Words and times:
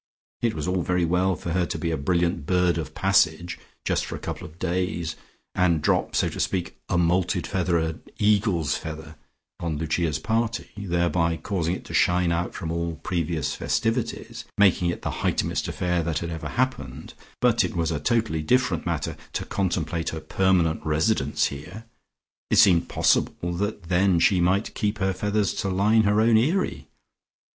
It 0.41 0.55
was 0.55 0.67
all 0.67 0.81
very 0.81 1.05
well 1.05 1.35
for 1.35 1.51
her 1.51 1.67
to 1.67 1.77
be 1.77 1.91
a 1.91 1.95
brilliant 1.95 2.47
bird 2.47 2.79
of 2.79 2.95
passage 2.95 3.59
just 3.85 4.03
for 4.03 4.15
a 4.15 4.19
couple 4.19 4.47
of 4.47 4.57
days, 4.57 5.15
and 5.53 5.79
drop 5.79 6.15
so 6.15 6.27
to 6.29 6.39
speak, 6.39 6.79
"a 6.89 6.97
moulted 6.97 7.45
feather, 7.45 7.77
a 7.77 7.99
eagle's 8.17 8.75
feather" 8.75 9.15
on 9.59 9.77
Lucia's 9.77 10.17
party, 10.17 10.71
thereby 10.75 11.37
causing 11.37 11.75
it 11.75 11.85
to 11.85 11.93
shine 11.93 12.31
out 12.31 12.55
from 12.55 12.71
all 12.71 12.95
previous 13.03 13.53
festivities, 13.53 14.43
making 14.57 14.89
it 14.89 15.03
the 15.03 15.11
Hightumest 15.21 15.67
affair 15.67 16.01
that 16.01 16.17
had 16.17 16.31
ever 16.31 16.49
happened, 16.49 17.13
but 17.39 17.63
it 17.63 17.75
was 17.75 17.91
a 17.91 17.99
totally 17.99 18.41
different 18.41 18.87
matter 18.87 19.15
to 19.33 19.45
contemplate 19.45 20.09
her 20.09 20.19
permanent 20.19 20.83
residence 20.83 21.49
here. 21.53 21.85
It 22.49 22.57
seemed 22.57 22.89
possible 22.89 23.53
that 23.53 23.83
then 23.83 24.17
she 24.17 24.41
might 24.41 24.73
keep 24.73 24.97
her 24.97 25.13
feathers 25.13 25.53
to 25.61 25.69
line 25.69 26.05
her 26.05 26.19
own 26.21 26.39
eyrie. 26.39 26.87